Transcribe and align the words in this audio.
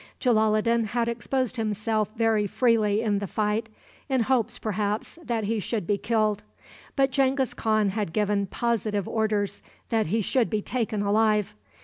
Jalaloddin 0.19 0.85
had 0.85 1.07
exposed 1.07 1.57
himself 1.57 2.09
very 2.15 2.47
freely 2.47 3.03
in 3.03 3.19
the 3.19 3.27
fight, 3.27 3.69
in 4.09 4.21
hopes, 4.21 4.57
perhaps, 4.57 5.19
that 5.23 5.43
he 5.43 5.59
should 5.59 5.85
be 5.85 5.99
killed. 5.99 6.41
But 6.95 7.11
Genghis 7.11 7.53
Khan 7.53 7.89
had 7.89 8.11
given 8.11 8.47
positive 8.47 9.07
orders 9.07 9.61
that 9.89 10.07
he 10.07 10.21
should 10.21 10.49
be 10.49 10.63
taken 10.63 11.03
alive. 11.03 11.53